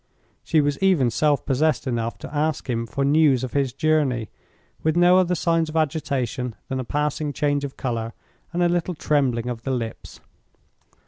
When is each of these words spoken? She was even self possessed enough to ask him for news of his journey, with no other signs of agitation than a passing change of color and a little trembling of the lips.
She 0.43 0.61
was 0.61 0.81
even 0.81 1.11
self 1.11 1.45
possessed 1.45 1.85
enough 1.85 2.17
to 2.17 2.35
ask 2.35 2.67
him 2.67 2.87
for 2.87 3.05
news 3.05 3.43
of 3.43 3.53
his 3.53 3.71
journey, 3.71 4.31
with 4.81 4.97
no 4.97 5.19
other 5.19 5.35
signs 5.35 5.69
of 5.69 5.77
agitation 5.77 6.55
than 6.69 6.79
a 6.79 6.83
passing 6.83 7.33
change 7.33 7.63
of 7.63 7.77
color 7.77 8.13
and 8.51 8.63
a 8.63 8.67
little 8.67 8.95
trembling 8.95 9.47
of 9.47 9.61
the 9.61 9.69
lips. 9.69 10.19